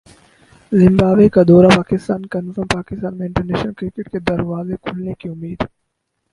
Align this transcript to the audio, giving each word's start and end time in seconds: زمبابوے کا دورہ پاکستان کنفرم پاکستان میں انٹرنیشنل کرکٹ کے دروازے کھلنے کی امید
زمبابوے 0.71 1.27
کا 1.33 1.41
دورہ 1.47 1.69
پاکستان 1.75 2.21
کنفرم 2.33 2.67
پاکستان 2.73 3.17
میں 3.17 3.27
انٹرنیشنل 3.27 3.73
کرکٹ 3.79 4.11
کے 4.11 4.19
دروازے 4.29 4.75
کھلنے 4.83 5.13
کی 5.19 5.29
امید 5.29 5.59